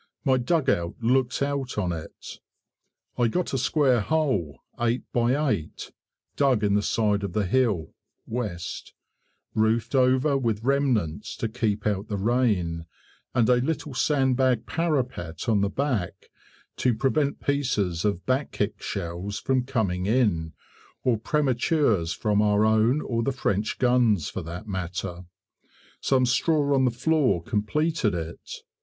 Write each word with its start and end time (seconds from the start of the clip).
My 0.25 0.37
dugout 0.37 0.95
looked 0.99 1.43
out 1.43 1.77
on 1.77 1.91
it. 1.91 2.39
I 3.19 3.27
got 3.27 3.53
a 3.53 3.57
square 3.59 3.99
hole, 4.01 4.57
8 4.79 5.03
by 5.13 5.35
8, 5.51 5.91
dug 6.35 6.63
in 6.63 6.73
the 6.73 6.81
side 6.81 7.21
of 7.23 7.33
the 7.33 7.45
hill 7.45 7.93
(west), 8.25 8.95
roofed 9.53 9.93
over 9.93 10.35
with 10.39 10.63
remnants 10.63 11.35
to 11.35 11.47
keep 11.47 11.85
out 11.85 12.07
the 12.07 12.17
rain, 12.17 12.87
and 13.35 13.47
a 13.47 13.57
little 13.57 13.93
sandbag 13.93 14.65
parapet 14.65 15.47
on 15.47 15.61
the 15.61 15.69
back 15.69 16.31
to 16.77 16.95
prevent 16.95 17.39
pieces 17.39 18.03
of 18.03 18.25
"back 18.25 18.49
kick 18.51 18.81
shells" 18.81 19.37
from 19.37 19.65
coming 19.67 20.07
in, 20.07 20.53
or 21.03 21.15
prematures 21.15 22.11
from 22.11 22.41
our 22.41 22.65
own 22.65 23.01
or 23.01 23.21
the 23.21 23.31
French 23.31 23.77
guns 23.77 24.29
for 24.31 24.41
that 24.41 24.65
matter. 24.67 25.25
Some 25.99 26.25
straw 26.25 26.73
on 26.73 26.85
the 26.85 26.89
floor 26.89 27.43
completed 27.43 28.15
it. 28.15 28.51